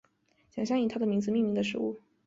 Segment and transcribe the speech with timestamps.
[0.49, 2.01] 奖项以他的名字命名的事物